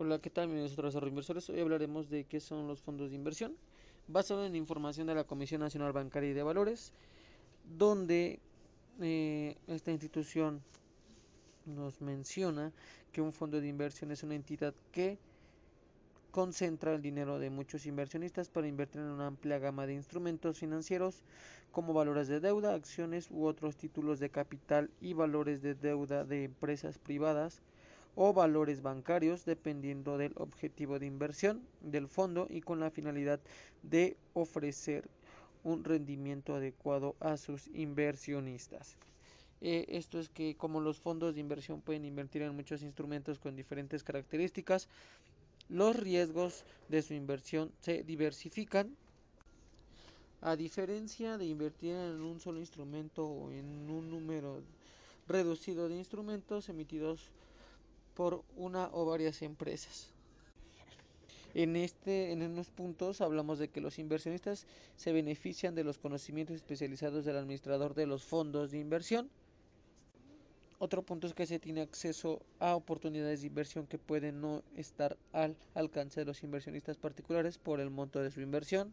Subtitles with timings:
[0.00, 0.54] Hola, ¿qué tal?
[0.54, 1.50] Nosotros somos inversores.
[1.50, 3.56] Hoy hablaremos de qué son los fondos de inversión,
[4.06, 6.92] basado en información de la Comisión Nacional Bancaria y de Valores,
[7.76, 8.38] donde
[9.00, 10.62] eh, esta institución
[11.66, 12.70] nos menciona
[13.10, 15.18] que un fondo de inversión es una entidad que
[16.30, 21.24] concentra el dinero de muchos inversionistas para invertir en una amplia gama de instrumentos financieros
[21.72, 26.44] como valores de deuda, acciones u otros títulos de capital y valores de deuda de
[26.44, 27.62] empresas privadas
[28.20, 33.38] o valores bancarios dependiendo del objetivo de inversión del fondo y con la finalidad
[33.84, 35.08] de ofrecer
[35.62, 38.96] un rendimiento adecuado a sus inversionistas.
[39.60, 43.54] Eh, esto es que como los fondos de inversión pueden invertir en muchos instrumentos con
[43.54, 44.88] diferentes características,
[45.68, 48.96] los riesgos de su inversión se diversifican.
[50.40, 54.60] A diferencia de invertir en un solo instrumento o en un número
[55.28, 57.30] reducido de instrumentos emitidos
[58.18, 60.10] por una o varias empresas.
[61.54, 66.56] En, este, en estos puntos hablamos de que los inversionistas se benefician de los conocimientos
[66.56, 69.30] especializados del administrador de los fondos de inversión.
[70.80, 75.16] Otro punto es que se tiene acceso a oportunidades de inversión que pueden no estar
[75.32, 78.92] al alcance de los inversionistas particulares por el monto de su inversión.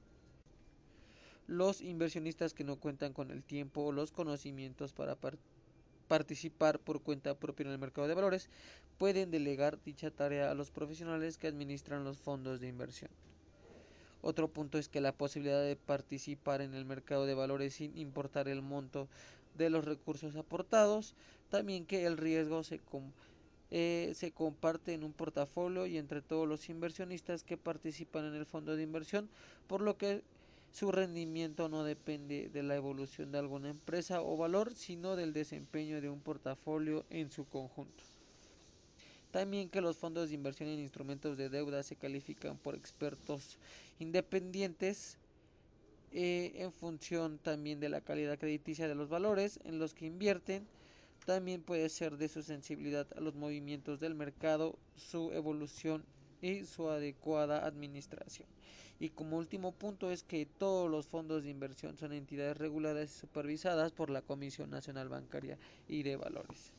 [1.47, 5.64] Los inversionistas que no cuentan con el tiempo o los conocimientos para participar
[6.07, 8.49] participar por cuenta propia en el mercado de valores,
[8.97, 13.11] pueden delegar dicha tarea a los profesionales que administran los fondos de inversión.
[14.21, 18.47] Otro punto es que la posibilidad de participar en el mercado de valores sin importar
[18.47, 19.07] el monto
[19.55, 21.13] de los recursos aportados,
[21.49, 22.81] también que el riesgo se,
[23.71, 28.45] eh, se comparte en un portafolio y entre todos los inversionistas que participan en el
[28.45, 29.29] fondo de inversión,
[29.67, 30.23] por lo que
[30.75, 36.01] su rendimiento no depende de la evolución de alguna empresa o valor, sino del desempeño
[36.01, 38.03] de un portafolio en su conjunto.
[39.31, 43.57] También que los fondos de inversión en instrumentos de deuda se califican por expertos
[43.99, 45.17] independientes
[46.11, 50.67] eh, en función también de la calidad crediticia de los valores en los que invierten.
[51.25, 56.03] También puede ser de su sensibilidad a los movimientos del mercado, su evolución
[56.45, 58.47] y su adecuada administración.
[58.99, 63.19] Y como último punto es que todos los fondos de inversión son entidades reguladas y
[63.19, 65.57] supervisadas por la Comisión Nacional Bancaria
[65.87, 66.71] y de Valores.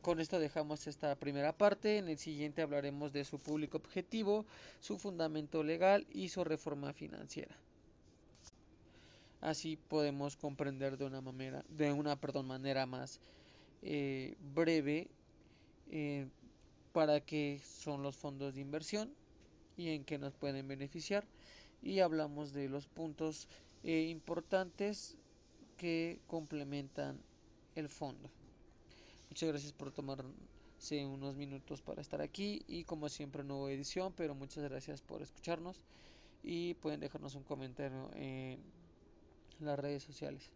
[0.00, 1.98] Con esto dejamos esta primera parte.
[1.98, 4.46] En el siguiente hablaremos de su público objetivo,
[4.80, 7.56] su fundamento legal y su reforma financiera.
[9.40, 13.20] Así podemos comprender de una manera, de una perdón, manera más
[13.82, 15.08] eh, breve
[15.90, 16.26] eh,
[16.98, 19.14] para qué son los fondos de inversión
[19.76, 21.24] y en qué nos pueden beneficiar
[21.80, 23.46] y hablamos de los puntos
[23.84, 25.16] eh, importantes
[25.76, 27.16] que complementan
[27.76, 28.28] el fondo.
[29.30, 34.34] Muchas gracias por tomarse unos minutos para estar aquí y como siempre hubo edición, pero
[34.34, 35.84] muchas gracias por escucharnos
[36.42, 38.58] y pueden dejarnos un comentario en
[39.60, 40.50] las redes sociales.